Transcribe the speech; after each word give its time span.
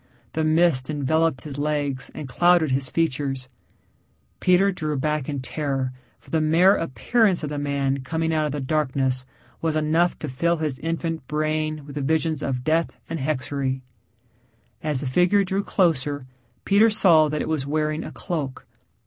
The 0.33 0.43
mist 0.43 0.89
enveloped 0.89 1.41
his 1.41 1.59
legs 1.59 2.09
and 2.15 2.27
clouded 2.27 2.71
his 2.71 2.89
features. 2.89 3.47
Peter 4.39 4.71
drew 4.71 4.97
back 4.97 5.29
in 5.29 5.41
terror, 5.41 5.93
for 6.17 6.31
the 6.31 6.41
mere 6.41 6.75
appearance 6.75 7.43
of 7.43 7.49
the 7.49 7.59
man 7.59 7.99
coming 7.99 8.33
out 8.33 8.47
of 8.47 8.51
the 8.51 8.59
darkness 8.61 9.25
was 9.61 9.75
enough 9.75 10.17
to 10.17 10.27
fill 10.27 10.57
his 10.57 10.79
infant 10.79 11.27
brain 11.27 11.85
with 11.85 11.97
visions 11.97 12.41
of 12.41 12.63
death 12.63 12.97
and 13.11 13.19
hexerei. 13.19 13.81
As 14.81 15.01
the 15.01 15.05
figure 15.07 15.43
drew 15.43 15.63
closer 15.63 16.25
Peter 16.65 16.89
saw 16.89 17.29
that 17.29 17.43
it 17.43 17.47
was 17.47 17.67
wearing 17.67 18.03
a 18.03 18.11
cloak. 18.11 18.65